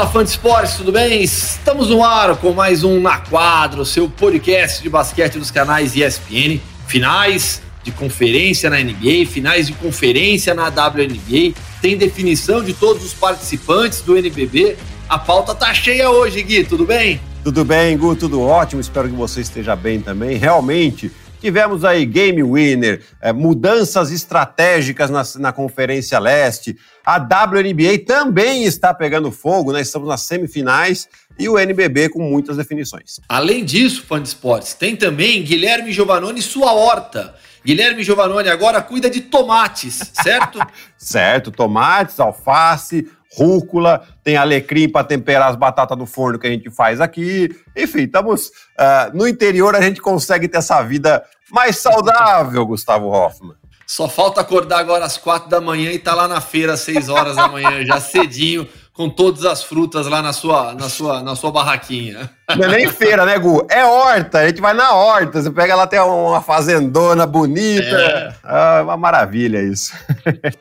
[0.00, 1.22] Fala, fã de esportes, tudo bem?
[1.22, 5.94] Estamos no ar com mais um Na Quadra, o seu podcast de basquete dos canais
[5.94, 6.58] ESPN.
[6.86, 11.54] Finais de conferência na NBA, finais de conferência na WNBA.
[11.82, 14.78] Tem definição de todos os participantes do NBB.
[15.06, 17.20] A pauta tá cheia hoje, Gui, tudo bem?
[17.44, 18.80] Tudo bem, Gu, tudo ótimo.
[18.80, 20.38] Espero que você esteja bem também.
[20.38, 26.76] Realmente, Tivemos aí game winner, é, mudanças estratégicas na, na Conferência Leste.
[27.04, 29.80] A WNBA também está pegando fogo, né?
[29.80, 31.08] Estamos nas semifinais
[31.38, 33.20] e o NBB com muitas definições.
[33.26, 37.34] Além disso, fã de esportes, tem também Guilherme Giovanoni sua horta.
[37.64, 40.58] Guilherme Giovanoni agora cuida de tomates, certo?
[40.96, 46.70] certo, tomates, alface, rúcula, tem alecrim para temperar as batatas no forno que a gente
[46.70, 47.48] faz aqui.
[47.76, 53.54] Enfim, estamos uh, no interior, a gente consegue ter essa vida mais saudável, Gustavo Hoffman.
[53.86, 56.80] Só falta acordar agora às quatro da manhã e estar tá lá na feira às
[56.80, 61.22] seis horas da manhã, já cedinho, com todas as frutas lá na sua, na sua,
[61.22, 62.30] na sua barraquinha.
[62.56, 63.66] Não é nem feira, né, Gu?
[63.68, 67.96] É horta, a gente vai na horta, você pega lá até uma fazendona bonita.
[67.96, 68.34] É.
[68.44, 69.92] Ah, uma maravilha isso.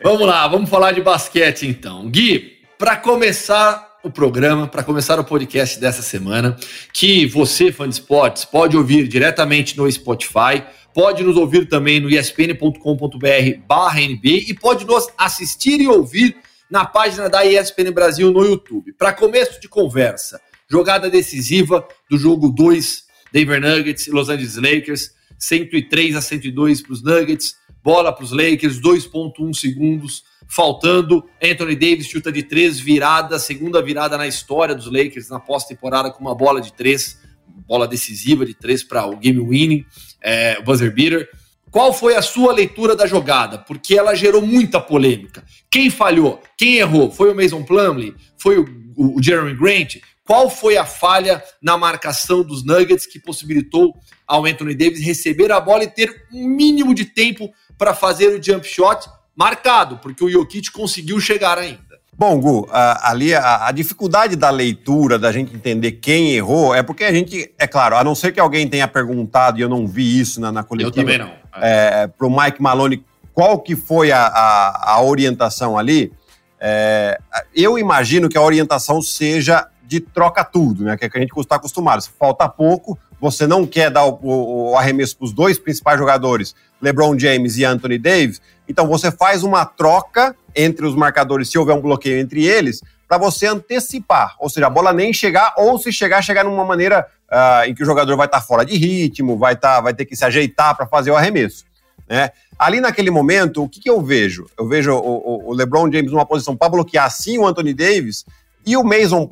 [0.01, 2.09] Vamos lá, vamos falar de basquete então.
[2.09, 6.57] Gui, para começar o programa, para começar o podcast dessa semana,
[6.93, 10.63] que você, fã de esportes, pode ouvir diretamente no Spotify,
[10.93, 16.37] pode nos ouvir também no espn.com.br barra NB e pode nos assistir e ouvir
[16.71, 18.93] na página da ESPN Brasil no YouTube.
[18.93, 20.39] Para começo de conversa,
[20.71, 26.93] jogada decisiva do jogo 2, Denver Nuggets e Los Angeles Lakers, 103 a 102 para
[26.93, 31.23] os Nuggets, bola para os Lakers, 2.1 segundos, faltando.
[31.41, 36.21] Anthony Davis chuta de três, virada, segunda virada na história dos Lakers na pós-temporada com
[36.21, 37.21] uma bola de três,
[37.67, 39.85] bola decisiva de três para o game winning,
[40.21, 41.29] é, buzzer beater.
[41.69, 43.59] Qual foi a sua leitura da jogada?
[43.59, 45.43] Porque ela gerou muita polêmica.
[45.69, 46.41] Quem falhou?
[46.57, 47.11] Quem errou?
[47.11, 48.15] Foi o Mason Plumlee?
[48.39, 48.65] Foi o,
[48.95, 49.97] o, o Jeremy Grant?
[50.25, 53.95] Qual foi a falha na marcação dos Nuggets que possibilitou
[54.27, 58.43] ao Anthony Davis receber a bola e ter um mínimo de tempo para fazer o
[58.43, 59.07] jump shot?
[59.39, 61.79] Marcado, porque o Jokic conseguiu chegar ainda.
[62.17, 66.83] Bom, Gu, a, ali a, a, dificuldade da leitura, da gente entender quem errou, é
[66.83, 69.87] porque a gente, é claro, a não ser que alguém tenha perguntado, e eu não
[69.87, 70.89] vi isso na, na coletiva.
[70.99, 71.31] Eu também não.
[71.55, 73.01] É, para o Mike Maloney,
[73.33, 76.11] qual que foi a, a, a orientação ali,
[76.59, 77.19] é,
[77.55, 80.97] eu imagino que a orientação seja de troca tudo, né?
[80.97, 82.01] Que, é que a gente está acostumado.
[82.01, 85.97] Se falta pouco, você não quer dar o, o, o arremesso para os dois principais
[85.97, 91.57] jogadores, LeBron James e Anthony Davis, então você faz uma troca entre os marcadores, se
[91.57, 95.79] houver um bloqueio entre eles, para você antecipar, ou seja, a bola nem chegar, ou
[95.79, 98.77] se chegar, chegar numa maneira uh, em que o jogador vai estar tá fora de
[98.77, 101.65] ritmo, vai, tá, vai ter que se ajeitar para fazer o arremesso.
[102.07, 102.29] Né?
[102.59, 104.45] Ali naquele momento, o que, que eu vejo?
[104.57, 108.25] Eu vejo o, o, LeBron James numa posição para bloquear sim o Anthony Davis
[108.65, 109.25] e o Mason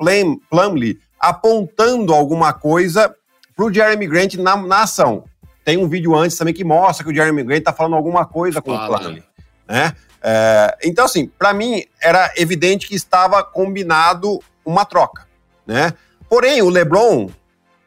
[0.50, 3.14] Plumlee apontando alguma coisa
[3.54, 5.24] para o Jeremy Grant na, na ação.
[5.62, 8.62] Tem um vídeo antes também que mostra que o Jeremy Grant está falando alguma coisa
[8.62, 8.96] com Fala.
[8.96, 9.28] o Plumlee
[9.68, 9.92] né?
[10.22, 15.28] É, então, assim, para mim era evidente que estava combinado uma troca,
[15.66, 15.92] né?
[16.28, 17.30] Porém, o LeBron,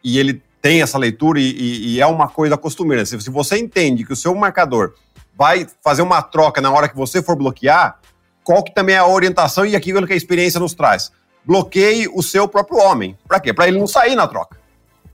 [0.04, 3.58] e ele tem essa leitura e, e, e é uma coisa costumeira, se, se você
[3.58, 4.94] entende que o seu marcador
[5.38, 8.00] vai fazer uma troca na hora que você for bloquear,
[8.44, 11.12] qual que também é a orientação e aquilo que a experiência nos traz?
[11.46, 13.18] Bloqueie o seu próprio homem.
[13.28, 13.54] Para quê?
[13.54, 14.58] Para ele não sair na troca,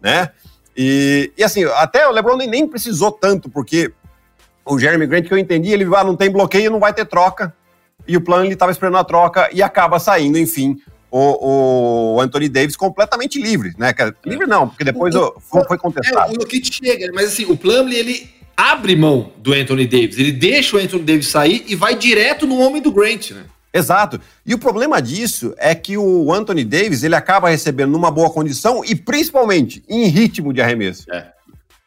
[0.01, 0.31] né?
[0.75, 3.91] E, e assim, até o LeBron nem, nem precisou tanto, porque
[4.63, 7.53] o Jeremy Grant, que eu entendi, ele ah, não tem bloqueio, não vai ter troca.
[8.07, 10.79] E o plano ele estava esperando a troca e acaba saindo, enfim,
[11.09, 13.94] o, o, Anthony Davis completamente livre, né?
[14.25, 16.31] Livre não, porque depois o, o, foi contestado.
[16.31, 20.32] É, o que chega, mas assim, o Plumlee, ele abre mão do Anthony Davis, ele
[20.32, 23.43] deixa o Anthony Davis sair e vai direto no homem do Grant, né?
[23.72, 24.20] Exato.
[24.43, 28.84] E o problema disso é que o Anthony Davis, ele acaba recebendo numa boa condição
[28.84, 31.05] e principalmente em ritmo de arremesso.
[31.11, 31.32] É.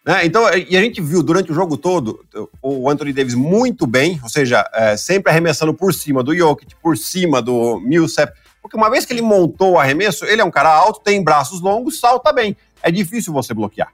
[0.06, 0.24] Né?
[0.24, 2.24] Então, e a gente viu durante o jogo todo
[2.62, 6.96] o Anthony Davis muito bem, ou seja, é, sempre arremessando por cima do Jokic, por
[6.96, 10.72] cima do Millsap, porque uma vez que ele montou o arremesso, ele é um cara
[10.72, 12.56] alto, tem braços longos, salta bem.
[12.82, 13.92] É difícil você bloquear.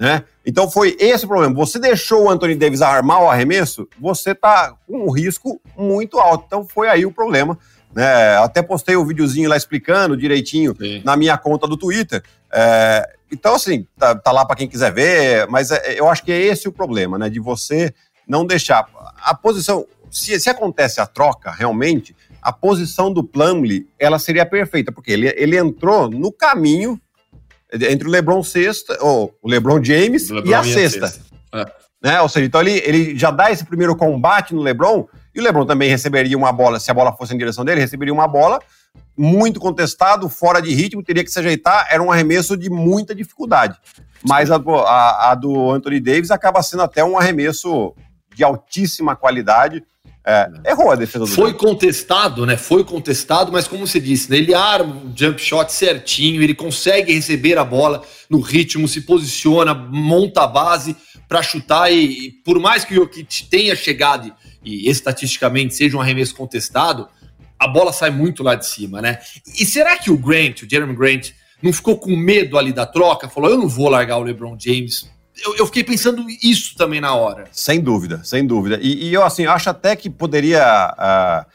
[0.00, 0.24] Né?
[0.46, 1.54] Então foi esse o problema.
[1.54, 6.44] Você deixou o Anthony Davis armar o arremesso, você tá com um risco muito alto.
[6.46, 7.58] Então foi aí o problema.
[7.94, 8.36] Né?
[8.38, 11.02] Até postei o um videozinho lá explicando direitinho Sim.
[11.04, 12.22] na minha conta do Twitter.
[12.50, 16.32] É, então, assim, tá, tá lá para quem quiser ver, mas é, eu acho que
[16.32, 17.28] é esse o problema, né?
[17.28, 17.92] De você
[18.26, 18.86] não deixar.
[19.22, 19.86] A posição.
[20.10, 25.28] Se, se acontece a troca, realmente, a posição do Plumlee, ela seria perfeita, porque ele,
[25.36, 26.98] ele entrou no caminho
[27.72, 31.06] entre o LeBron sexta, ou o LeBron James LeBron e a sexta.
[31.06, 31.24] sexta.
[31.52, 31.66] É.
[32.02, 32.20] Né?
[32.20, 35.66] Ou seja, então ele, ele já dá esse primeiro combate no LeBron, e o LeBron
[35.66, 38.60] também receberia uma bola, se a bola fosse em direção dele, receberia uma bola
[39.16, 43.76] muito contestado, fora de ritmo, teria que se ajeitar, era um arremesso de muita dificuldade.
[44.22, 47.94] Mas a, a, a do Anthony Davis acaba sendo até um arremesso
[48.34, 49.84] de altíssima qualidade.
[50.24, 52.56] É, errou a defesa do Foi contestado, né?
[52.56, 54.36] Foi contestado, mas como você disse, né?
[54.36, 59.74] ele arma o jump shot certinho, ele consegue receber a bola no ritmo, se posiciona,
[59.74, 60.94] monta a base
[61.26, 64.32] para chutar e, e, por mais que o Jokic tenha chegado
[64.62, 67.08] e, e estatisticamente seja um arremesso contestado,
[67.58, 69.20] a bola sai muito lá de cima, né?
[69.58, 71.30] E será que o Grant, o Jeremy Grant,
[71.62, 73.28] não ficou com medo ali da troca?
[73.28, 75.08] Falou, eu não vou largar o LeBron James
[75.44, 77.46] eu, eu, fiquei pensando isso também na hora.
[77.52, 78.78] Sem dúvida, sem dúvida.
[78.80, 81.46] E, e eu, assim, acho até que poderia uh,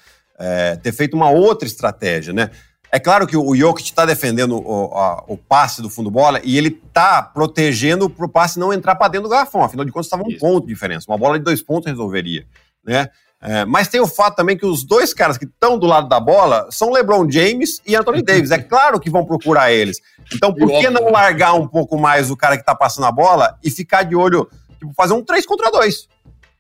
[0.44, 2.52] uh, ter feito uma outra estratégia, né?
[2.92, 6.58] É claro que o Jokic está defendendo o, a, o, passe do fundo bola e
[6.58, 9.64] ele está protegendo para o passe não entrar para dentro do garrafão.
[9.64, 10.40] Afinal de contas, estava um Isso.
[10.40, 11.06] ponto de diferença.
[11.10, 12.46] Uma bola de dois pontos resolveria.
[12.86, 13.10] Né?
[13.47, 16.19] É, mas tem o fato também que os dois caras que estão do lado da
[16.19, 18.50] bola são LeBron James e Anthony Davis.
[18.50, 20.01] É claro que vão procurar eles.
[20.33, 23.56] Então, por que não largar um pouco mais o cara que está passando a bola
[23.63, 24.50] e ficar de olho,
[24.80, 26.07] tipo, fazer um 3 contra 2?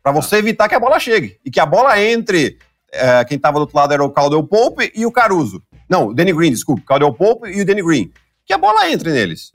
[0.03, 1.39] Para você evitar que a bola chegue.
[1.43, 2.59] E que a bola entre.
[2.93, 5.63] É, quem estava do outro lado era o Caldwell Pope e o Caruso.
[5.89, 6.81] Não, o Danny Green, desculpa.
[6.83, 8.11] O Caldwell Pope e o Danny Green.
[8.45, 9.51] Que a bola entre neles.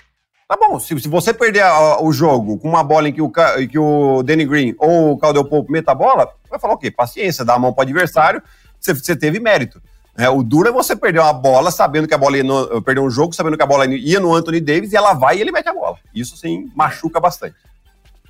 [0.50, 3.30] Tá bom, se, se você perder a, o jogo com uma bola em que o,
[3.70, 6.90] que o Danny Green ou o Caldwell Pope meta a bola, vai falar o quê?
[6.90, 8.42] Paciência, dá a mão para o adversário,
[8.80, 9.80] você, você teve mérito.
[10.18, 13.00] É, o duro é você perder uma bola sabendo que a bola ia no, perder
[13.00, 15.52] um jogo sabendo que a bola ia no Anthony Davis e ela vai e ele
[15.52, 15.96] mete a bola.
[16.12, 17.54] Isso sim machuca bastante.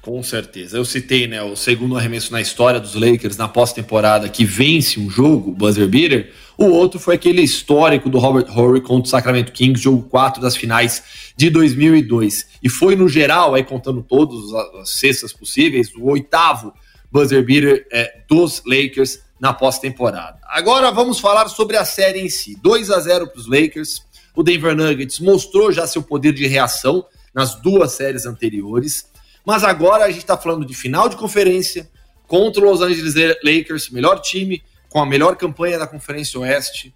[0.03, 0.79] Com certeza.
[0.79, 5.11] Eu citei, né, o segundo arremesso na história dos Lakers na pós-temporada que vence um
[5.11, 6.33] jogo, buzzer beater.
[6.57, 10.57] O outro foi aquele histórico do Robert Horry contra o Sacramento Kings, jogo 4 das
[10.57, 11.03] finais
[11.37, 12.47] de 2002.
[12.63, 16.73] E foi no geral, aí contando todas as cestas possíveis, o oitavo
[17.13, 20.39] buzzer beater é, dos Lakers na pós-temporada.
[20.49, 22.57] Agora vamos falar sobre a série em si.
[22.63, 24.03] 2 a 0 para os Lakers.
[24.35, 27.05] O Denver Nuggets mostrou já seu poder de reação
[27.35, 29.10] nas duas séries anteriores.
[29.45, 31.89] Mas agora a gente está falando de final de conferência
[32.27, 36.95] contra o Los Angeles Lakers, melhor time, com a melhor campanha da Conferência Oeste.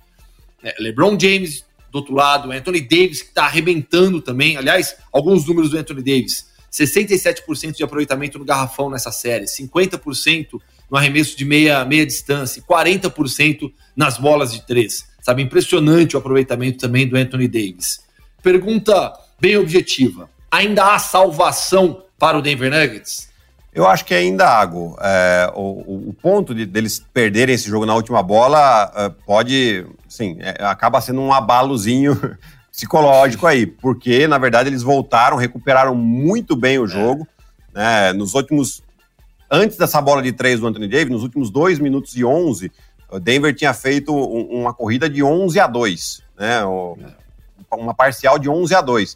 [0.63, 4.57] É, LeBron James do outro lado, Anthony Davis que está arrebentando também.
[4.57, 10.97] Aliás, alguns números do Anthony Davis: 67% de aproveitamento no garrafão nessa série, 50% no
[10.97, 15.07] arremesso de meia, meia distância, 40% nas bolas de três.
[15.23, 18.01] Sabe, impressionante o aproveitamento também do Anthony Davis.
[18.43, 23.29] Pergunta bem objetiva: ainda há salvação para o Denver Nuggets?
[23.75, 24.71] Eu acho que ainda há,
[25.03, 30.39] é, o, o, ponto de deles perderem esse jogo na última bola é, pode, sim,
[30.41, 32.19] é, acaba sendo um abalozinho
[32.73, 36.89] psicológico aí, porque na verdade eles voltaram, recuperaram muito bem o é.
[36.89, 37.29] jogo,
[37.75, 38.83] né, nos últimos,
[39.51, 42.73] antes dessa bola de três do Anthony Davis, nos últimos dois minutos e onze,
[43.11, 47.77] o Denver tinha feito um, uma corrida de 11 a 2, né, é.
[47.77, 49.15] uma parcial de 11 a 2.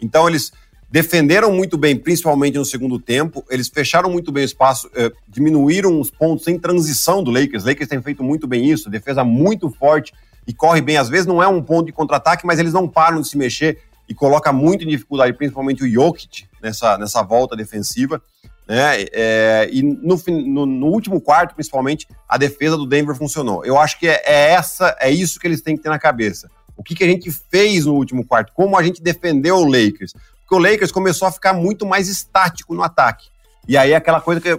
[0.00, 0.50] Então eles
[0.90, 3.44] defenderam muito bem, principalmente no segundo tempo.
[3.50, 7.64] Eles fecharam muito bem o espaço, eh, diminuíram os pontos em transição do Lakers.
[7.64, 10.12] Lakers tem feito muito bem isso, defesa muito forte
[10.46, 10.96] e corre bem.
[10.96, 13.78] Às vezes não é um ponto de contra-ataque, mas eles não param de se mexer
[14.08, 18.22] e coloca muito em dificuldade, principalmente o Jokic nessa, nessa volta defensiva.
[18.66, 19.06] Né?
[19.12, 23.64] É, e no, no, no, último quarto, principalmente, a defesa do Denver funcionou.
[23.64, 26.50] Eu acho que é, é essa, é isso que eles têm que ter na cabeça.
[26.76, 28.52] O que, que a gente fez no último quarto?
[28.54, 30.14] Como a gente defendeu o Lakers?
[30.48, 33.28] Porque o Lakers começou a ficar muito mais estático no ataque.
[33.68, 34.58] E aí aquela coisa que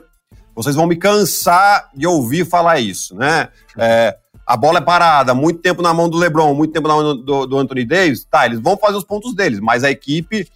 [0.53, 3.50] vocês vão me cansar de ouvir falar isso, né?
[3.75, 4.15] É,
[4.46, 7.48] a bola é parada, muito tempo na mão do LeBron, muito tempo na mão do,
[7.48, 10.48] do, Anthony Davis, tá, eles vão fazer os pontos deles, mas a equipe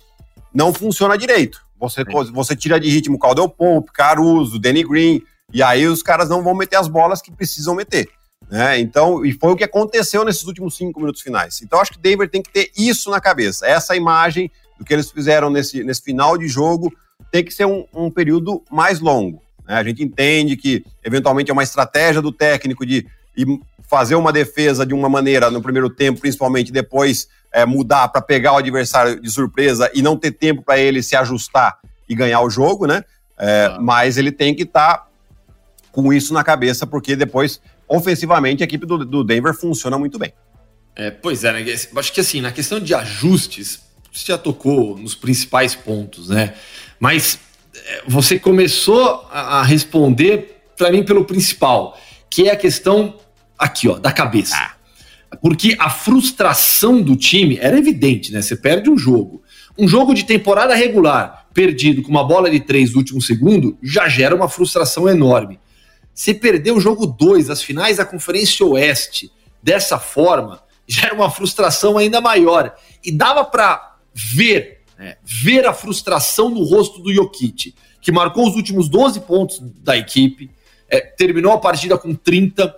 [0.54, 1.66] não funciona direito.
[1.80, 6.44] Você, você tira de ritmo Caldwell Pope, Caruso, Danny Green, e aí os caras não
[6.44, 8.08] vão meter as bolas que precisam meter.
[8.50, 8.80] Né?
[8.80, 11.62] Então, e foi o que aconteceu nesses últimos cinco minutos finais.
[11.62, 14.52] Então, acho que o Denver tem que ter isso na cabeça, essa imagem
[14.84, 16.94] do que eles fizeram nesse, nesse final de jogo
[17.32, 19.42] tem que ser um, um período mais longo.
[19.66, 19.76] Né?
[19.76, 23.08] A gente entende que, eventualmente, é uma estratégia do técnico de
[23.90, 28.54] fazer uma defesa de uma maneira no primeiro tempo, principalmente depois é, mudar para pegar
[28.54, 32.50] o adversário de surpresa e não ter tempo para ele se ajustar e ganhar o
[32.50, 33.04] jogo, né?
[33.38, 33.78] É, ah.
[33.80, 35.08] Mas ele tem que estar tá
[35.92, 40.34] com isso na cabeça, porque depois, ofensivamente, a equipe do, do Denver funciona muito bem.
[40.96, 41.74] É, pois é, né?
[41.74, 43.82] acho que assim, na questão de ajustes,
[44.14, 46.54] você já tocou nos principais pontos, né?
[47.00, 47.40] Mas
[47.76, 51.98] é, você começou a responder para mim pelo principal,
[52.30, 53.20] que é a questão
[53.58, 54.56] aqui, ó, da cabeça.
[54.56, 54.76] Ah.
[55.42, 58.42] Porque a frustração do time era evidente, né?
[58.42, 59.42] Você perde um jogo.
[59.78, 64.08] Um jogo de temporada regular, perdido com uma bola de três no último segundo, já
[64.08, 65.60] gera uma frustração enorme.
[66.14, 71.98] Você perdeu o jogo 2, as finais da Conferência Oeste, dessa forma, gera uma frustração
[71.98, 72.76] ainda maior.
[73.04, 78.56] E dava para ver, né, ver a frustração no rosto do Jokic, que marcou os
[78.56, 80.52] últimos 12 pontos da equipe,
[80.90, 82.76] é, terminou a partida com 30.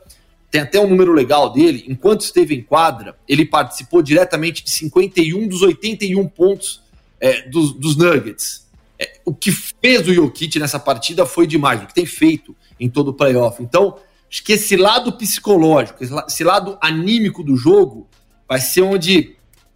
[0.49, 1.83] Tem até um número legal dele.
[1.87, 6.81] Enquanto esteve em quadra, ele participou diretamente de 51 dos 81 pontos
[7.19, 8.65] é, dos, dos, Nuggets.
[8.97, 12.89] É, o que fez o Jokic nessa partida foi demais, o que tem feito em
[12.89, 13.61] todo o playoff.
[13.61, 13.97] Então,
[14.29, 18.07] acho que esse lado psicológico, esse lado anímico do jogo,
[18.47, 19.34] vai ser onde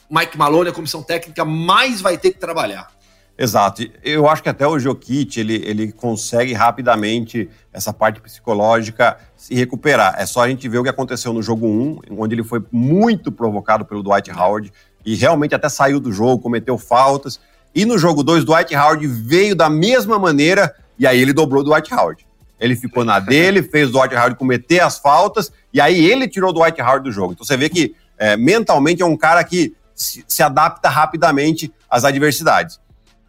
[0.10, 2.90] Mike Malone, a comissão técnica, mais vai ter que trabalhar.
[3.38, 3.84] Exato.
[4.04, 10.16] Eu acho que até o Jokic, ele, ele consegue rapidamente essa parte psicológica se recuperar.
[10.18, 13.32] É só a gente ver o que aconteceu no jogo 1, onde ele foi muito
[13.32, 14.74] provocado pelo Dwight Howard
[15.06, 17.40] e realmente até saiu do jogo, cometeu faltas.
[17.74, 21.64] E no jogo 2, Dwight Howard veio da mesma maneira e aí ele dobrou o
[21.64, 22.28] Dwight Howard.
[22.60, 26.50] Ele ficou na dele, fez o Dwight Howard cometer as faltas e aí ele tirou
[26.50, 27.32] o Dwight Howard do jogo.
[27.32, 32.06] Então você vê que é, mentalmente é um cara que se, se adapta rapidamente às
[32.06, 32.80] adversidades.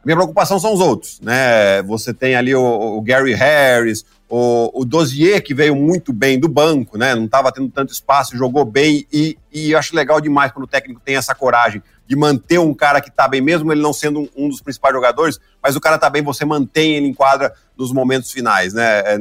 [0.04, 1.82] Minha preocupação são os outros, né?
[1.82, 6.48] Você tem ali o, o Gary Harris, o, o Dozier, que veio muito bem do
[6.48, 7.14] banco, né?
[7.14, 10.68] Não estava tendo tanto espaço, jogou bem e, e eu acho legal demais quando o
[10.68, 14.20] técnico tem essa coragem de manter um cara que está bem, mesmo ele não sendo
[14.20, 17.52] um, um, dos principais jogadores, mas o cara está bem, você mantém ele em quadra
[17.76, 19.14] nos momentos finais, né?
[19.14, 19.18] É,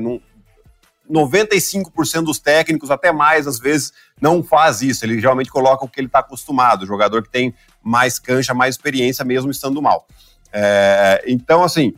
[1.10, 5.04] 95% dos técnicos, até mais às vezes, não faz isso.
[5.04, 8.76] Ele geralmente coloca o que ele está acostumado, o jogador que tem mais cancha, mais
[8.76, 10.06] experiência, mesmo estando mal.
[10.54, 11.94] É, então, assim,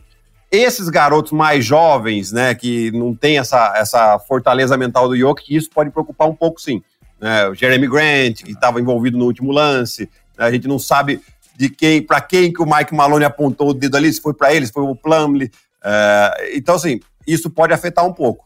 [0.50, 5.70] esses garotos mais jovens, né, que não tem essa, essa fortaleza mental do Jokic, isso
[5.70, 6.82] pode preocupar um pouco, sim.
[7.20, 11.20] É, o Jeremy Grant, que estava envolvido no último lance, a gente não sabe
[11.56, 14.52] de quem, para quem que o Mike Maloney apontou o dedo ali, se foi para
[14.52, 15.50] ele, se foi o Plumlee.
[15.84, 18.44] É, então, assim, isso pode afetar um pouco.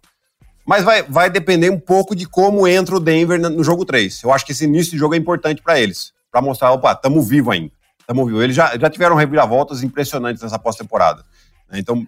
[0.67, 4.25] Mas vai, vai depender um pouco de como entra o Denver no jogo 3.
[4.25, 7.29] Eu acho que esse início de jogo é importante para eles, para mostrar, opa, estamos
[7.29, 7.73] vivos ainda.
[8.01, 8.43] Estamos vivos.
[8.43, 11.25] Eles já, já tiveram reviravoltas impressionantes nessa pós-temporada.
[11.71, 11.79] Né?
[11.79, 12.05] Então,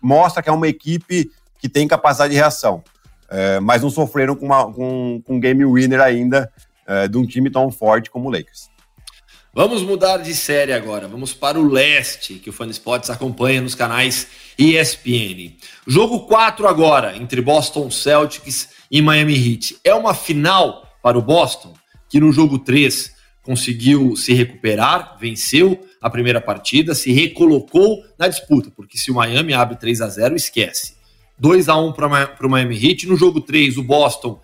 [0.00, 2.82] mostra que é uma equipe que tem capacidade de reação.
[3.28, 6.52] É, mas não sofreram com, com, com um game winner ainda
[6.86, 8.68] é, de um time tão forte como o Lakers.
[9.56, 11.06] Vamos mudar de série agora.
[11.06, 14.26] Vamos para o leste, que o Fan Sports acompanha nos canais
[14.58, 15.54] ESPN.
[15.86, 19.76] Jogo 4 agora, entre Boston Celtics e Miami Heat.
[19.84, 21.72] É uma final para o Boston,
[22.10, 23.12] que no jogo 3
[23.44, 29.54] conseguiu se recuperar, venceu a primeira partida, se recolocou na disputa, porque se o Miami
[29.54, 30.94] abre 3 a 0 esquece.
[31.38, 33.06] 2 a 1 para o Miami Heat.
[33.06, 34.40] No jogo 3, o Boston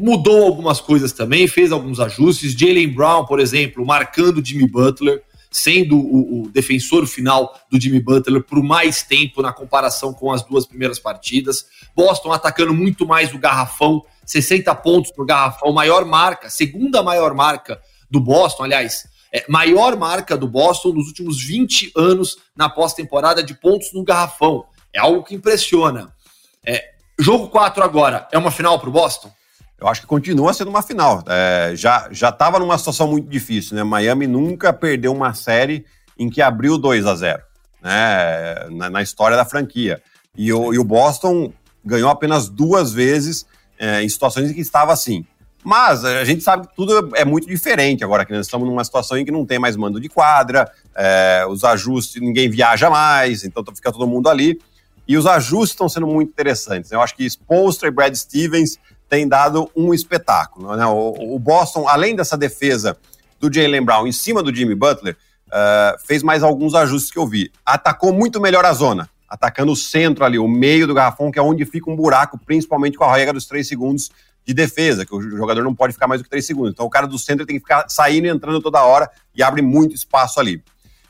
[0.00, 2.52] mudou algumas coisas também, fez alguns ajustes.
[2.52, 8.42] Jalen Brown, por exemplo, marcando Jimmy Butler, sendo o, o, defensor final do Jimmy Butler
[8.42, 11.66] por mais tempo na comparação com as duas primeiras partidas.
[11.94, 17.80] Boston atacando muito mais o garrafão, 60 pontos no garrafão, maior marca, segunda maior marca
[18.08, 23.54] do Boston, aliás, é, maior marca do Boston nos últimos 20 anos na pós-temporada de
[23.54, 24.64] pontos no garrafão.
[24.92, 26.12] É algo que impressiona.
[26.64, 29.32] É, jogo 4 agora, é uma final para o Boston?
[29.80, 31.24] Eu acho que continua sendo uma final.
[31.26, 33.82] É, já estava numa situação muito difícil, né?
[33.82, 35.86] Miami nunca perdeu uma série
[36.18, 37.42] em que abriu 2 a 0
[37.82, 38.68] né?
[38.70, 40.02] Na, na história da franquia.
[40.36, 41.52] E o, e o, Boston
[41.84, 43.46] ganhou apenas duas vezes
[43.78, 45.24] é, em situações em que estava assim.
[45.64, 49.18] Mas a gente sabe que tudo é muito diferente agora, que nós estamos numa situação
[49.18, 53.62] em que não tem mais mando de quadra, é, os ajustes, ninguém viaja mais, então
[53.74, 54.58] fica todo mundo ali.
[55.06, 56.92] E os ajustes estão sendo muito interessantes.
[56.92, 58.78] Eu acho que Spolstra e Brad Stevens
[59.10, 60.76] tem dado um espetáculo.
[60.76, 60.86] Né?
[60.86, 62.96] O, o, Boston, além dessa defesa
[63.40, 65.16] do Jalen Brown em cima do Jimmy Butler,
[65.48, 67.50] uh, fez mais alguns ajustes que eu vi.
[67.66, 71.42] Atacou muito melhor a zona, atacando o centro ali, o meio do garrafão, que é
[71.42, 74.10] onde fica um buraco, principalmente com a regra dos três segundos
[74.46, 76.70] de defesa, que o jogador não pode ficar mais do que três segundos.
[76.70, 79.60] Então o cara do centro tem que ficar saindo e entrando toda hora e abre
[79.60, 80.62] muito espaço ali.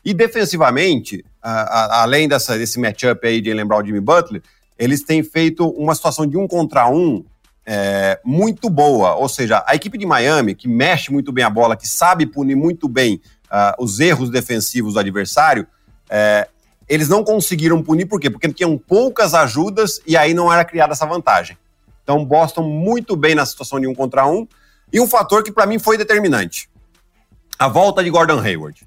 [0.03, 4.43] E defensivamente, uh, além dessa, desse matchup aí de lembrar o Jimmy Butler,
[4.79, 7.23] eles têm feito uma situação de um contra um
[7.67, 9.15] é, muito boa.
[9.15, 12.57] Ou seja, a equipe de Miami, que mexe muito bem a bola, que sabe punir
[12.57, 15.67] muito bem uh, os erros defensivos do adversário,
[16.09, 16.49] é,
[16.89, 18.29] eles não conseguiram punir, por quê?
[18.29, 21.57] Porque tinham poucas ajudas e aí não era criada essa vantagem.
[22.03, 24.47] Então, Boston muito bem na situação de um contra um.
[24.93, 26.69] E um fator que para mim foi determinante:
[27.57, 28.85] a volta de Gordon Hayward.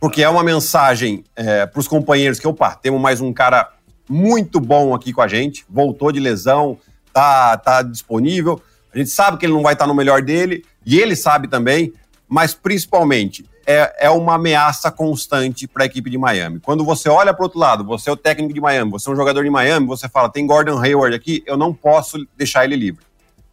[0.00, 3.72] Porque é uma mensagem é, para os companheiros que, opa, temos mais um cara
[4.08, 6.78] muito bom aqui com a gente, voltou de lesão,
[7.16, 8.60] tá, tá disponível.
[8.92, 11.94] A gente sabe que ele não vai estar no melhor dele, e ele sabe também,
[12.28, 16.60] mas principalmente é, é uma ameaça constante para a equipe de Miami.
[16.60, 19.12] Quando você olha para o outro lado, você é o técnico de Miami, você é
[19.14, 22.76] um jogador de Miami, você fala, tem Gordon Hayward aqui, eu não posso deixar ele
[22.76, 23.02] livre.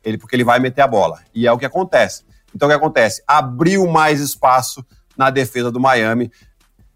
[0.03, 1.21] Ele, porque ele vai meter a bola.
[1.33, 2.25] E é o que acontece.
[2.53, 3.23] Então o que acontece?
[3.25, 6.29] Abriu mais espaço na defesa do Miami.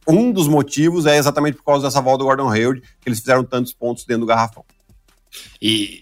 [0.06, 3.46] Um dos motivos é exatamente por causa dessa volta do Gordon Hayward, que eles fizeram
[3.46, 4.66] tantos pontos dentro do garrafão.
[5.62, 6.02] E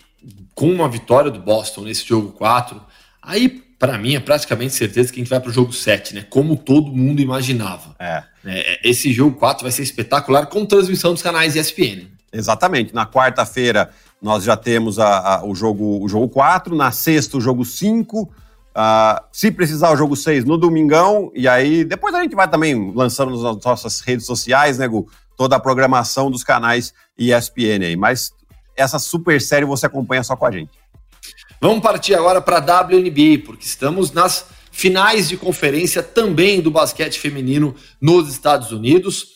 [0.55, 2.81] com uma vitória do Boston nesse jogo 4,
[3.21, 6.25] aí para mim é praticamente certeza que a gente vai para o jogo 7, né?
[6.29, 7.93] Como todo mundo imaginava.
[7.99, 8.23] É.
[8.45, 8.79] é.
[8.89, 12.07] Esse jogo 4 vai ser espetacular com transmissão dos canais ESPN.
[12.31, 12.95] Exatamente.
[12.95, 13.89] Na quarta-feira
[14.21, 18.21] nós já temos a, a, o, jogo, o jogo 4, na sexta o jogo 5.
[18.21, 18.31] Uh,
[18.73, 22.91] ah, se precisar o jogo 6 no domingão, e aí depois a gente vai também
[22.93, 25.07] lançando nas nossas redes sociais, né, Gu?
[25.37, 27.95] Toda a programação dos canais ESPN aí.
[27.95, 28.33] Mas
[28.75, 30.71] essa super série você acompanha só com a gente.
[31.61, 37.17] Vamos partir agora para a WNBA, porque estamos nas finais de conferência também do basquete
[37.17, 39.35] feminino nos Estados Unidos.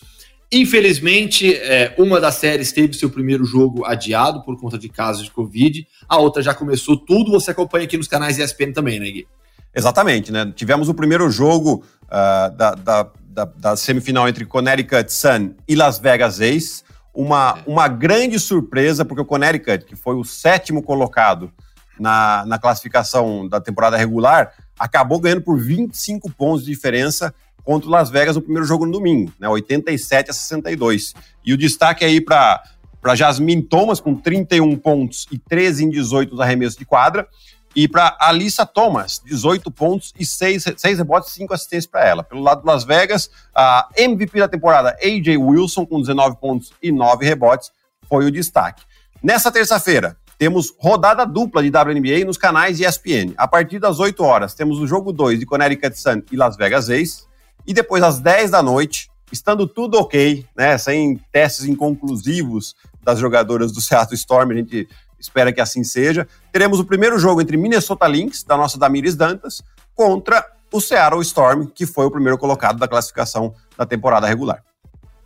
[0.52, 5.32] Infelizmente, é, uma das séries teve seu primeiro jogo adiado por conta de casos de
[5.32, 7.32] Covid, a outra já começou tudo.
[7.32, 9.28] Você acompanha aqui nos canais ESPN também, né, Gui?
[9.74, 10.52] Exatamente, né?
[10.56, 16.00] Tivemos o primeiro jogo uh, da, da, da, da, semifinal entre Connecticut Sun e Las
[16.00, 16.84] Vegas Ace.
[17.14, 17.70] Uma, é.
[17.70, 21.52] uma grande surpresa, porque o Connecticut, que foi o sétimo colocado
[22.00, 27.92] na, na classificação da temporada regular, acabou ganhando por 25 pontos de diferença contra o
[27.92, 31.14] Las Vegas no primeiro jogo no domingo, né, 87 a 62.
[31.46, 32.64] E o destaque aí para
[33.02, 37.28] para Jasmine Thomas com 31 pontos e 13 em 18 nos arremessos de quadra.
[37.76, 42.24] E para Alissa Thomas, 18 pontos e 6, 6 rebotes e 5 assistências para ela.
[42.24, 46.92] Pelo lado do Las Vegas, a MVP da temporada, AJ Wilson, com 19 pontos e
[46.92, 47.72] 9 rebotes,
[48.08, 48.84] foi o destaque.
[49.22, 53.34] Nessa terça-feira, temos rodada dupla de WNBA nos canais ESPN.
[53.38, 56.90] A partir das 8 horas, temos o jogo 2 de Connecticut Sun e Las Vegas
[56.90, 57.24] Ace.
[57.68, 63.72] E depois, às 10 da noite, estando tudo ok, né, sem testes inconclusivos das jogadoras
[63.74, 64.88] do Seattle Storm, a gente
[65.20, 69.62] espera que assim seja, teremos o primeiro jogo entre Minnesota Lynx, da nossa Damiris Dantas,
[69.94, 74.64] contra o Seattle Storm, que foi o primeiro colocado da classificação da temporada regular.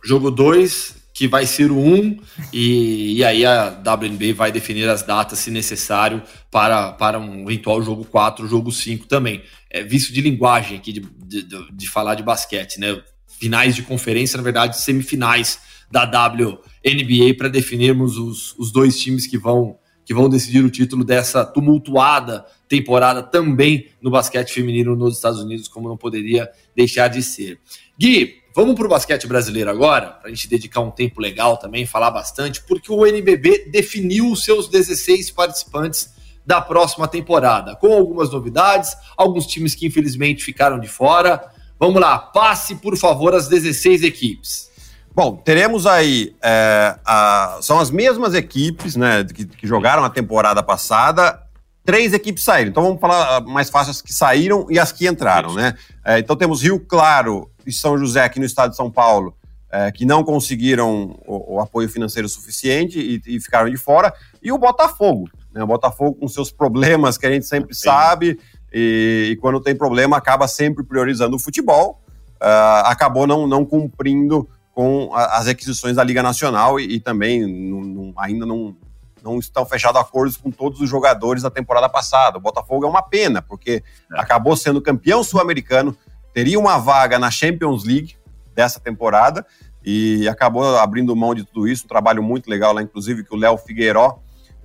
[0.02, 2.18] Jogo 2, que vai ser o 1,
[2.52, 7.80] e, e aí a WNBA vai definir as datas, se necessário, para, para um eventual
[7.82, 9.42] jogo 4, jogo 5 também.
[9.70, 13.00] É vício de linguagem aqui de, de, de falar de basquete, né?
[13.26, 15.58] Finais de conferência, na verdade, semifinais
[15.90, 21.04] da WNBA para definirmos os, os dois times que vão que vão decidir o título
[21.04, 27.22] dessa tumultuada temporada também no basquete feminino nos Estados Unidos, como não poderia deixar de
[27.22, 27.58] ser.
[27.98, 31.84] Gui, Vamos para o basquete brasileiro agora, para a gente dedicar um tempo legal também,
[31.84, 36.14] falar bastante, porque o NBB definiu os seus 16 participantes
[36.46, 41.42] da próxima temporada, com algumas novidades, alguns times que infelizmente ficaram de fora.
[41.80, 44.70] Vamos lá, passe por favor as 16 equipes.
[45.14, 50.60] Bom, teremos aí, é, a, são as mesmas equipes né, que, que jogaram a temporada
[50.60, 51.40] passada,
[51.84, 52.70] três equipes saíram.
[52.70, 55.74] Então vamos falar mais fácil as que saíram e as que entraram, né?
[56.04, 59.36] É, então temos Rio Claro, e São José, aqui no estado de São Paulo,
[59.70, 64.50] é, que não conseguiram o, o apoio financeiro suficiente e, e, ficaram de fora, e
[64.50, 65.28] o Botafogo.
[65.52, 65.62] Né?
[65.62, 67.84] O Botafogo com seus problemas que a gente sempre Sim.
[67.84, 68.38] sabe,
[68.72, 72.00] e, e, quando tem problema acaba sempre priorizando o futebol,
[72.42, 77.46] uh, acabou não, não cumprindo com a, as aquisições da Liga Nacional e, e também
[77.46, 78.76] não, não, ainda não,
[79.22, 82.36] não estão fechados acordos com todos os jogadores da temporada passada.
[82.36, 83.82] O Botafogo é uma pena, porque
[84.12, 84.20] é.
[84.20, 85.96] acabou sendo campeão sul-americano,
[86.32, 88.16] teria uma vaga na Champions League
[88.54, 89.46] dessa temporada
[89.84, 91.84] e acabou abrindo mão de tudo isso.
[91.84, 94.18] Um trabalho muito legal lá, inclusive, que o Léo Figueiró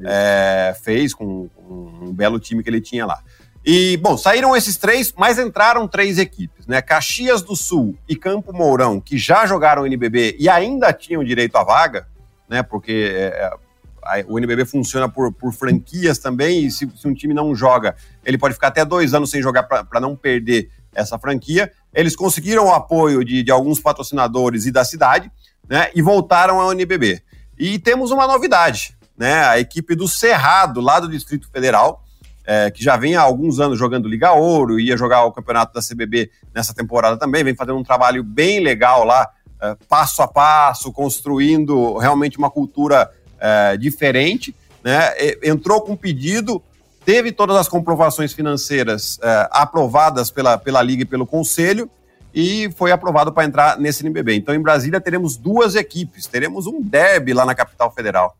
[0.03, 3.21] é, fez com, com, um belo time que ele tinha lá.
[3.71, 6.81] E, bom, saíram esses três, mas entraram três equipes, né?
[6.81, 11.63] Caxias do Sul e Campo Mourão, que já jogaram NBB e ainda tinham direito à
[11.63, 12.07] vaga,
[12.49, 12.63] né?
[12.63, 13.53] Porque é,
[14.03, 17.95] a, o NBB funciona por, por franquias também, e se, se, um time não joga,
[18.25, 21.71] ele pode ficar até dois anos sem jogar para não perder essa franquia.
[21.93, 25.31] Eles conseguiram o apoio de, de alguns patrocinadores e da cidade,
[25.69, 25.91] né?
[25.93, 27.21] E voltaram ao NBB.
[27.55, 29.45] E temos uma novidade, né?
[29.45, 32.03] A equipe do Cerrado, lá do Distrito Federal,
[32.45, 35.81] é, que já vem há alguns anos jogando Liga Ouro, ia jogar o campeonato da
[35.81, 39.29] CBB nessa temporada também, vem fazendo um trabalho bem legal lá,
[39.61, 45.11] é, passo a passo, construindo realmente uma cultura é, diferente, né?
[45.43, 46.63] Entrou com pedido
[47.09, 51.89] teve todas as comprovações financeiras é, aprovadas pela, pela Liga e pelo Conselho
[52.31, 54.35] e foi aprovado para entrar nesse NBB.
[54.35, 58.37] Então, em Brasília, teremos duas equipes, teremos um derby lá na capital federal.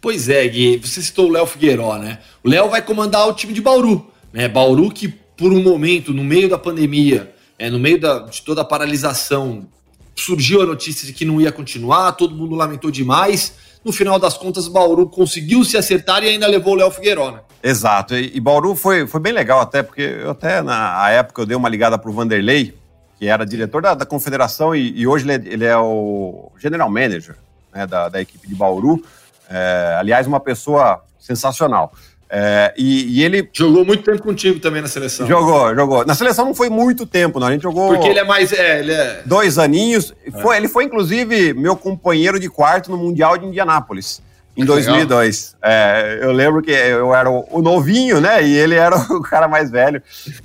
[0.00, 2.18] Pois é, Gui, você citou o Léo Figueiró, né?
[2.44, 4.48] O Léo vai comandar o time de Bauru, né?
[4.48, 8.62] Bauru que, por um momento, no meio da pandemia, é, no meio da, de toda
[8.62, 9.66] a paralisação,
[10.14, 13.54] surgiu a notícia de que não ia continuar, todo mundo lamentou demais.
[13.84, 17.40] No final das contas, Bauru conseguiu se acertar e ainda levou o Léo Figueiró, né?
[17.62, 18.14] Exato.
[18.16, 21.56] E, e, Bauru foi, foi bem legal até, porque eu até na época eu dei
[21.56, 22.74] uma ligada para o Vanderlei,
[23.18, 26.88] que era diretor da, da confederação e, e hoje ele é, ele é, o general
[26.88, 27.36] manager
[27.74, 29.02] né, da, da, equipe de Bauru.
[29.48, 31.92] É, aliás, uma pessoa sensacional.
[32.30, 33.48] É, e, e, ele.
[33.52, 35.26] Jogou muito tempo contigo também na seleção.
[35.26, 36.04] Jogou, jogou.
[36.04, 37.46] Na seleção não foi muito tempo, não.
[37.46, 37.88] A gente jogou.
[37.88, 38.52] Porque ele é mais.
[38.52, 39.22] É, ele é...
[39.24, 40.14] Dois aninhos.
[40.26, 40.30] É.
[40.42, 44.20] Foi, ele foi, inclusive, meu companheiro de quarto no Mundial de Indianápolis,
[44.54, 45.56] em 2002.
[45.62, 48.46] É, eu lembro que eu era o, novinho, né?
[48.46, 50.02] E ele era o cara mais velho.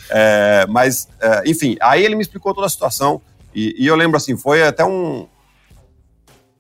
[0.10, 3.22] É, mas, é, enfim, aí ele me explicou toda a situação.
[3.54, 5.28] E, e eu lembro assim, foi até um.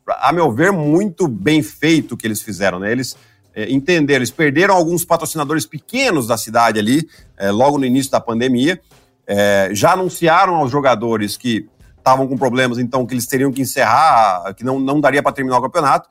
[0.07, 2.91] A meu ver, muito bem feito o que eles fizeram, né?
[2.91, 3.15] Eles
[3.55, 8.19] é, entenderam, eles perderam alguns patrocinadores pequenos da cidade ali, é, logo no início da
[8.19, 8.81] pandemia,
[9.27, 14.53] é, já anunciaram aos jogadores que estavam com problemas, então que eles teriam que encerrar,
[14.55, 16.09] que não, não daria para terminar o campeonato,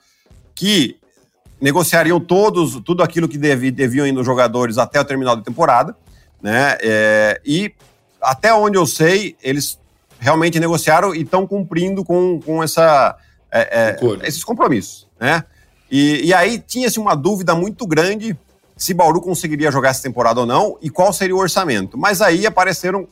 [0.55, 0.97] que
[1.61, 5.95] negociariam todos, tudo aquilo que devi, deviam ir nos jogadores até o terminal da temporada,
[6.41, 6.77] né?
[6.81, 7.73] É, e
[8.21, 9.79] até onde eu sei, eles
[10.19, 13.17] realmente negociaram e estão cumprindo com, com essa,
[13.53, 15.45] é, é, esses compromissos, né?
[15.91, 18.37] E, e aí tinha-se uma dúvida muito grande
[18.77, 21.99] se Bauru conseguiria jogar essa temporada ou não e qual seria o orçamento.
[21.99, 23.07] Mas aí apareceram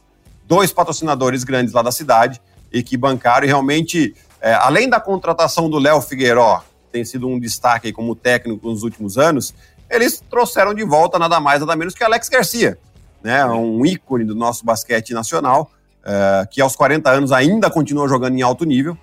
[0.46, 2.40] dois patrocinadores grandes lá da cidade
[2.72, 7.29] e que bancaram e realmente, é, além da contratação do Léo Figueiró, que tem sido
[7.29, 9.55] um destaque como técnico nos últimos anos,
[9.90, 12.79] eles trouxeram de volta nada mais, nada menos que Alex Garcia,
[13.22, 15.70] né, um ícone do nosso basquete nacional,
[16.05, 18.96] é, que aos 40 anos ainda continua jogando em alto nível,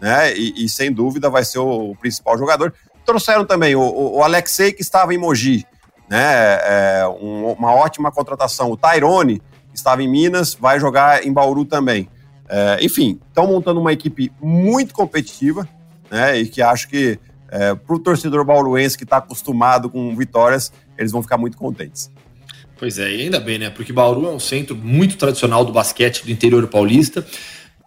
[0.00, 2.72] né, e, e sem dúvida vai ser o, o principal jogador
[3.08, 5.64] trouxeram também o, o Alexei, que estava em Mogi,
[6.10, 6.20] né?
[6.20, 8.70] É, um, uma ótima contratação.
[8.70, 12.06] O Tyrone, que estava em Minas, vai jogar em Bauru também.
[12.46, 15.66] É, enfim, estão montando uma equipe muito competitiva,
[16.10, 16.38] né?
[16.38, 17.18] E que acho que
[17.50, 22.10] é, para o torcedor bauruense que está acostumado com vitórias, eles vão ficar muito contentes.
[22.78, 23.70] Pois é, e ainda bem, né?
[23.70, 27.26] Porque Bauru é um centro muito tradicional do basquete do interior paulista.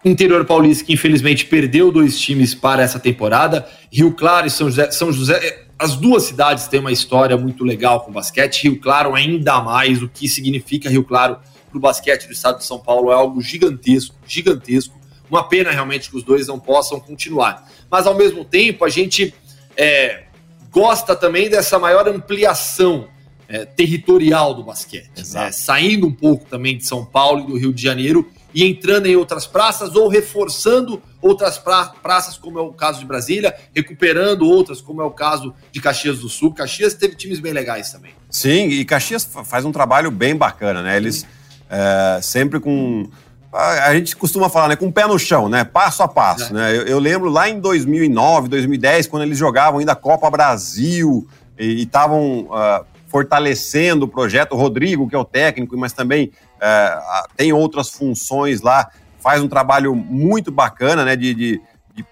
[0.04, 3.68] Interior Paulista, que infelizmente perdeu dois times para essa temporada.
[3.92, 8.02] Rio Claro e São José, São José, as duas cidades têm uma história muito legal
[8.02, 8.64] com basquete.
[8.64, 10.02] Rio Claro, ainda mais.
[10.02, 11.38] O que significa Rio Claro
[11.70, 15.00] para o basquete do estado de São Paulo é algo gigantesco, gigantesco.
[15.30, 17.68] Uma pena realmente que os dois não possam continuar.
[17.90, 19.34] Mas ao mesmo tempo, a gente
[19.78, 20.24] é,
[20.72, 23.08] gosta também dessa maior ampliação
[23.48, 25.52] é, territorial do basquete, né?
[25.52, 29.16] saindo um pouco também de São Paulo e do Rio de Janeiro e entrando em
[29.16, 34.82] outras praças ou reforçando outras pra praças, como é o caso de Brasília, recuperando outras,
[34.82, 36.54] como é o caso de Caxias do Sul.
[36.54, 38.14] Caxias teve times bem legais também.
[38.30, 40.98] Sim, e Caxias faz um trabalho bem bacana, né?
[40.98, 41.26] Eles
[41.70, 43.10] é, sempre com.
[43.54, 44.76] A gente costuma falar, né?
[44.78, 45.66] Com o pé no chão, né?
[45.66, 46.54] Passo a passo, é.
[46.54, 46.78] né?
[46.78, 51.28] Eu, eu, lembro lá em 2009, 2010, quando eles jogavam ainda a Copa Brasil
[51.60, 54.54] e estavam uh, fortalecendo o projeto.
[54.54, 56.98] O Rodrigo, que é o técnico, mas também é,
[57.36, 61.62] tem outras funções lá, faz um trabalho muito bacana, né, de, de,
[61.94, 62.06] de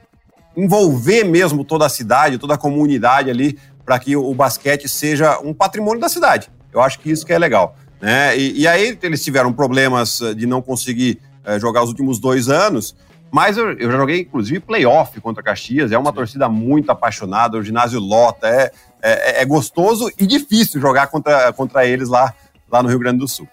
[0.58, 5.54] envolver mesmo toda a cidade, toda a comunidade ali, para que o, basquete seja um
[5.54, 6.52] patrimônio da cidade.
[6.72, 7.76] Eu acho que isso que é legal.
[8.00, 8.38] Né?
[8.38, 12.96] E, e aí eles tiveram problemas de não conseguir é, jogar os últimos dois anos,
[13.32, 15.92] mas eu, eu, já joguei, inclusive, playoff contra Caxias.
[15.92, 21.08] É uma torcida muito apaixonada, o ginásio lota, é, é, é, gostoso e difícil jogar
[21.08, 22.34] contra, contra eles lá,
[22.72, 23.48] lá no Rio Grande do Sul.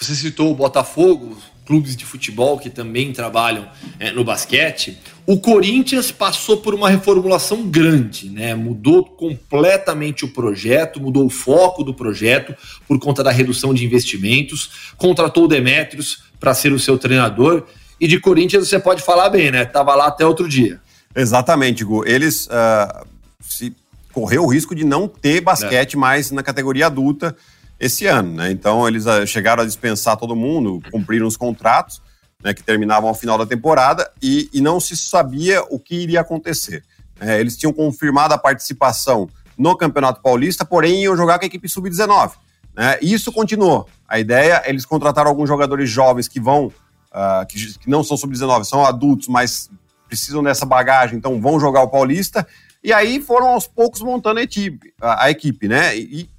[0.00, 4.98] Você citou o Botafogo, clubes de futebol que também trabalham é, no basquete.
[5.26, 8.54] O Corinthians passou por uma reformulação grande, né?
[8.54, 12.56] Mudou completamente o projeto, mudou o foco do projeto
[12.88, 17.64] por conta da redução de investimentos, contratou o Demetrios para ser o seu treinador.
[18.00, 19.64] E de Corinthians você pode falar bem, né?
[19.64, 20.80] Tava lá até outro dia.
[21.14, 22.04] Exatamente, Gu.
[22.04, 23.06] Eles uh,
[23.40, 23.76] se
[24.12, 25.98] correu o risco de não ter basquete é.
[25.98, 27.36] mais na categoria adulta
[27.78, 28.50] esse ano, né?
[28.50, 32.02] Então eles ah, chegaram a dispensar todo mundo, cumpriram os contratos,
[32.42, 36.20] né, que terminavam ao final da temporada e, e não se sabia o que iria
[36.20, 36.84] acontecer.
[37.18, 41.68] É, eles tinham confirmado a participação no Campeonato Paulista, porém iam jogar com a equipe
[41.68, 42.32] sub-19.
[42.74, 42.98] Né?
[43.02, 43.86] Isso continuou.
[44.08, 48.64] A ideia, eles contrataram alguns jogadores jovens que vão, uh, que, que não são sub-19,
[48.64, 49.70] são adultos, mas
[50.08, 52.46] precisam dessa bagagem, então vão jogar o Paulista.
[52.82, 55.96] E aí foram aos poucos montando a equipe, a, a equipe né?
[55.96, 56.30] E, e,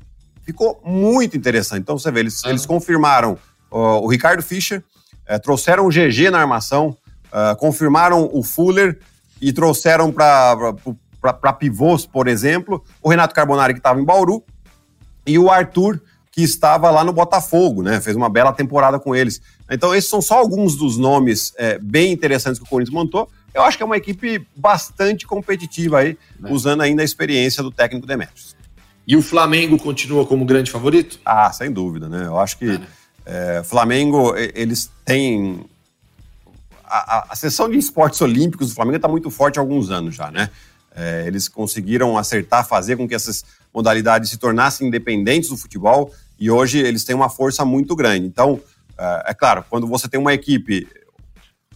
[0.44, 1.82] ficou muito interessante.
[1.82, 3.38] Então você vê, eles, eles confirmaram
[3.72, 4.84] uh, o Ricardo Fischer,
[5.30, 9.00] uh, trouxeram o GG na armação, uh, confirmaram o Fuller
[9.40, 14.44] e trouxeram para pivôs, por exemplo, o Renato Carbonari, que estava em Bauru,
[15.26, 16.02] e o Arthur,
[16.32, 18.00] que estava lá no Botafogo, né?
[18.00, 19.42] Fez uma bela temporada com eles.
[19.70, 23.30] Então, esses são só alguns dos nomes é, bem interessantes que o Corinthians montou.
[23.54, 26.52] Eu acho que é uma equipe bastante competitiva aí, é.
[26.52, 28.56] usando ainda a experiência do técnico Demetrios.
[29.06, 31.20] E o Flamengo continua como grande favorito?
[31.26, 32.26] Ah, sem dúvida, né?
[32.26, 32.88] Eu acho que é, né?
[33.26, 35.66] é, Flamengo, eles têm.
[36.86, 40.16] A, a, a sessão de esportes olímpicos do Flamengo está muito forte há alguns anos
[40.16, 40.50] já, né?
[40.96, 46.52] É, eles conseguiram acertar, fazer com que essas modalidades se tornassem independentes do futebol e
[46.52, 48.26] hoje eles têm uma força muito grande.
[48.26, 48.60] Então,
[48.98, 50.88] é, é claro, quando você tem uma equipe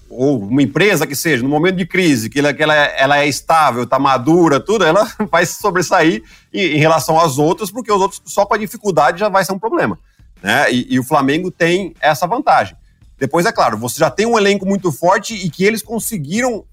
[0.09, 3.17] ou uma empresa que seja, no momento de crise, que ela, que ela, é, ela
[3.19, 8.01] é estável, está madura, tudo, ela vai sobressair em, em, relação às outras, porque os
[8.01, 9.99] outros, só com a dificuldade, já vai ser um problema.
[10.41, 10.71] Né?
[10.71, 12.75] E, e, o Flamengo tem essa vantagem.
[13.17, 16.63] Depois, é claro, você já tem um elenco muito forte e que eles conseguiram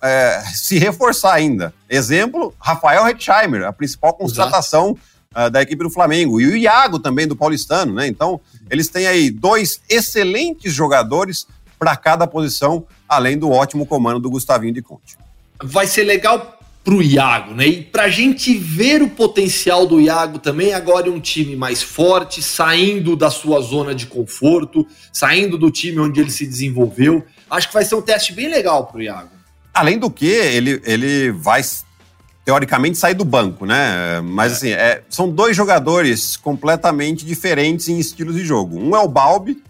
[0.00, 1.72] é, se reforçar ainda.
[1.88, 4.96] Exemplo, Rafael Hetzheimer, a principal contratação
[5.36, 6.40] uh, da equipe do Flamengo.
[6.40, 8.06] E o Iago também, do Paulistano, né?
[8.06, 8.40] Então,
[8.70, 11.46] eles têm aí dois excelentes jogadores
[11.82, 15.18] para cada posição, além do ótimo comando do Gustavinho de Conte.
[15.60, 17.66] Vai ser legal para o Iago, né?
[17.66, 21.82] E para a gente ver o potencial do Iago também, agora é um time mais
[21.82, 27.24] forte, saindo da sua zona de conforto, saindo do time onde ele se desenvolveu.
[27.50, 29.30] Acho que vai ser um teste bem legal para o Iago.
[29.74, 31.62] Além do que, ele, ele vai
[32.44, 34.20] teoricamente sair do banco, né?
[34.20, 34.54] Mas é.
[34.54, 38.78] assim, é, são dois jogadores completamente diferentes em estilos de jogo.
[38.78, 39.60] Um é o Balbi,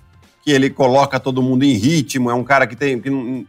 [0.43, 3.47] que ele coloca todo mundo em ritmo, é um cara que, tem, que não,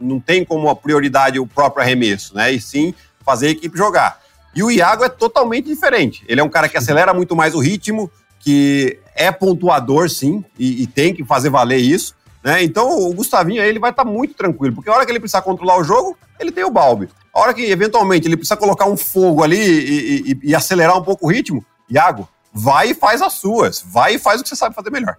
[0.00, 2.50] não tem como prioridade o próprio arremesso, né?
[2.50, 4.20] E sim fazer a equipe jogar.
[4.54, 6.24] E o Iago é totalmente diferente.
[6.28, 10.82] Ele é um cara que acelera muito mais o ritmo, que é pontuador, sim, e,
[10.82, 12.14] e tem que fazer valer isso.
[12.42, 12.62] Né?
[12.62, 15.42] Então o Gustavinho ele vai estar tá muito tranquilo, porque a hora que ele precisar
[15.42, 17.08] controlar o jogo, ele tem o Balbi.
[17.32, 21.02] A hora que eventualmente ele precisa colocar um fogo ali e, e, e acelerar um
[21.02, 24.56] pouco o ritmo, Iago, vai e faz as suas, vai e faz o que você
[24.56, 25.16] sabe fazer melhor.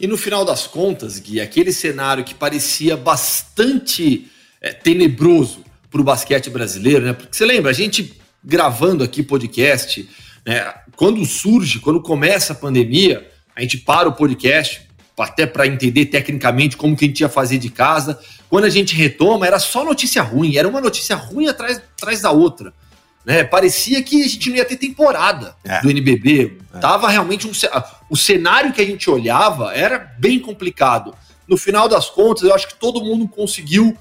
[0.00, 6.04] E no final das contas, Gui, aquele cenário que parecia bastante é, tenebroso para o
[6.04, 7.12] basquete brasileiro, né?
[7.12, 10.08] Porque você lembra, a gente gravando aqui podcast,
[10.46, 10.72] né?
[10.96, 16.78] Quando surge, quando começa a pandemia, a gente para o podcast até para entender tecnicamente
[16.78, 18.18] como que a gente ia fazer de casa.
[18.48, 22.30] Quando a gente retoma, era só notícia ruim, era uma notícia ruim atrás, atrás da
[22.30, 22.72] outra.
[23.24, 23.44] Né?
[23.44, 25.80] Parecia que a gente não ia ter temporada é.
[25.80, 26.58] do NBB.
[26.74, 26.78] É.
[26.78, 27.52] Tava realmente um,
[28.08, 31.14] o cenário que a gente olhava era bem complicado.
[31.46, 33.96] No final das contas, eu acho que todo mundo conseguiu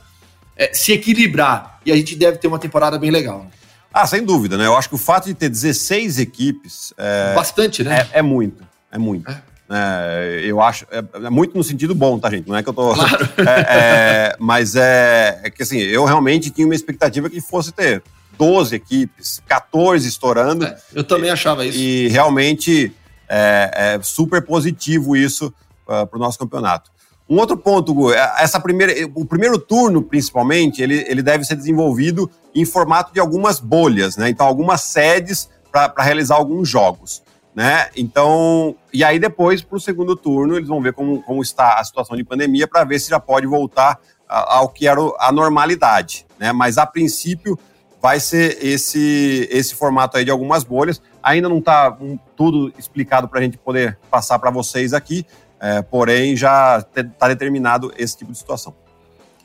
[0.56, 3.48] é, se equilibrar e a gente deve ter uma temporada bem legal.
[3.92, 4.66] Ah, sem dúvida, né?
[4.66, 6.94] Eu acho que o fato de ter 16 equipes.
[6.98, 8.08] É, Bastante, né?
[8.12, 8.64] É, é muito.
[8.92, 9.30] É muito.
[9.30, 9.42] É.
[9.72, 10.86] É, eu acho.
[10.90, 12.48] É, é, muito no sentido bom, tá, gente?
[12.48, 12.94] Não é que eu tô.
[12.94, 13.30] Claro.
[13.40, 18.02] É, mas é, é, que assim, eu realmente tinha uma expectativa que fosse ter
[18.40, 20.66] 12 equipes, 14 estourando.
[20.66, 21.78] É, eu também achava isso.
[21.78, 22.96] E realmente
[23.28, 25.48] é, é super positivo isso
[25.86, 26.90] uh, ah, para o nosso campeonato.
[27.30, 31.56] Um outro ponto, Gu, é, essa primeira, o primeiro turno, principalmente, ele, ele deve ser
[31.56, 34.30] desenvolvido em formato de algumas bolhas, né?
[34.30, 37.22] Então, algumas sedes para realizar alguns jogos.
[37.54, 37.90] Né?
[37.96, 41.84] Então, e aí depois, para o segundo turno, eles vão ver como, como está a
[41.84, 46.26] situação de pandemia para ver se já pode voltar ao que era a normalidade.
[46.40, 46.54] Né?
[46.54, 47.60] Mas, a princípio,
[48.02, 51.02] vai ser esse, esse formato aí de algumas bolhas.
[51.22, 55.26] Ainda não está um, tudo explicado para a gente poder passar para vocês aqui,
[55.60, 58.74] é, porém já está determinado esse tipo de situação.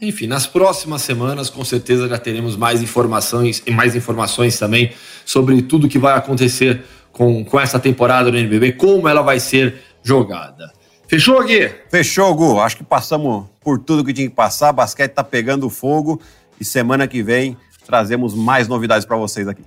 [0.00, 4.92] Enfim, nas próximas semanas, com certeza já teremos mais informações e mais informações também
[5.24, 9.82] sobre tudo que vai acontecer com, com essa temporada do NBB, como ela vai ser
[10.02, 10.72] jogada.
[11.06, 11.70] Fechou, Gui?
[11.90, 12.60] Fechou, Gu.
[12.60, 14.72] Acho que passamos por tudo que tinha que passar.
[14.72, 16.20] Basquete tá pegando fogo
[16.60, 19.62] e semana que vem trazemos mais novidades para vocês aqui.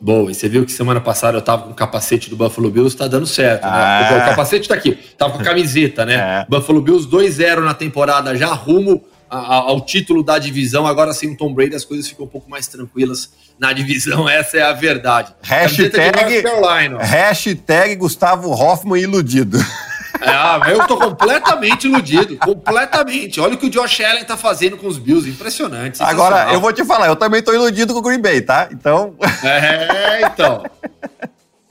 [0.00, 2.94] Bom, e você viu que semana passada eu tava com o capacete do Buffalo Bills,
[2.96, 3.70] tá dando certo, né?
[3.72, 4.18] Ah.
[4.22, 6.14] O capacete tá aqui, tava com a camiseta, né?
[6.14, 6.46] É.
[6.48, 10.86] Buffalo Bills 2-0 na temporada, já rumo ao título da divisão.
[10.86, 14.58] Agora sem o Tom Brady as coisas ficam um pouco mais tranquilas na divisão, essa
[14.58, 15.34] é a verdade.
[15.42, 16.42] Hashtag,
[17.00, 19.58] hashtag Gustavo Hoffman iludido.
[20.20, 23.40] Ah, eu tô completamente iludido, completamente.
[23.40, 26.02] Olha o que o Josh Allen tá fazendo com os Bills, impressionante.
[26.02, 28.68] Agora, eu vou te falar, eu também tô iludido com o Green Bay, tá?
[28.70, 29.16] Então.
[29.42, 30.64] É, então.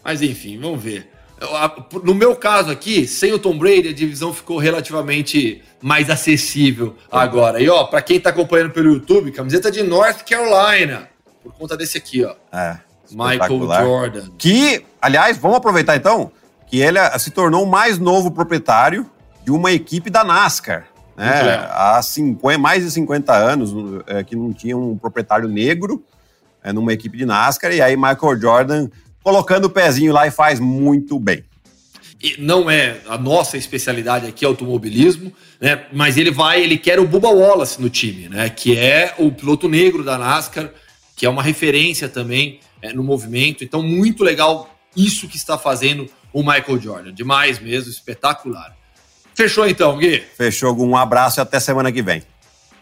[0.04, 1.10] Mas enfim, vamos ver.
[2.04, 7.62] No meu caso aqui, sem o Tom Brady, a divisão ficou relativamente mais acessível agora.
[7.62, 11.10] E ó, para quem tá acompanhando pelo YouTube, camiseta de North Carolina,
[11.44, 12.34] por conta desse aqui, ó.
[12.52, 12.78] É.
[13.12, 14.30] Michael Jordan.
[14.38, 16.32] Que, aliás, vamos aproveitar então
[16.74, 19.06] que ele eh, se tornou o mais novo proprietário
[19.46, 20.88] de uma equipe da NASCAR.
[21.16, 21.68] Né?
[21.70, 23.72] Há 50, mais de 50 anos
[24.08, 26.04] é, que não tinha um proprietário negro
[26.64, 28.90] é, numa equipe de NASCAR, e aí Michael Jordan
[29.24, 31.44] colocando o pezinho lá e faz muito bem.
[32.20, 35.32] E não é a nossa especialidade aqui automobilismo,
[35.62, 35.86] né?
[35.94, 38.50] Mas ele vai, ele quer o Bubba Wallace no time, né?
[38.50, 40.72] Que é o piloto negro da NASCAR,
[41.16, 43.64] que é uma referência também é, no movimento.
[43.64, 47.14] Então, muito legal isso que está fazendo o Michael Jordan.
[47.14, 48.76] Demais mesmo, espetacular.
[49.36, 50.24] Fechou então, Gui?
[50.36, 52.24] Fechou, um abraço e até semana que vem.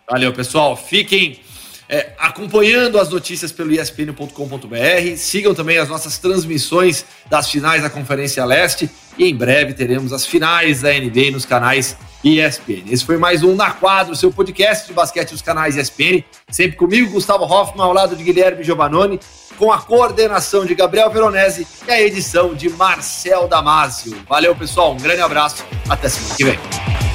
[0.09, 0.75] Valeu, pessoal.
[0.75, 1.39] Fiquem
[1.87, 5.17] é, acompanhando as notícias pelo espn.com.br.
[5.17, 8.89] Sigam também as nossas transmissões das finais da Conferência Leste.
[9.17, 12.83] E em breve teremos as finais da NBA nos canais ESPN.
[12.89, 16.23] Esse foi mais um Na Quadro, seu podcast de basquete dos canais ESPN.
[16.49, 19.19] Sempre comigo, Gustavo Hoffman, ao lado de Guilherme Giovannoni,
[19.61, 24.17] com a coordenação de Gabriel Veronese e a edição de Marcel Damasio.
[24.27, 24.93] Valeu, pessoal.
[24.93, 25.63] Um grande abraço.
[25.87, 27.10] Até semana que vem.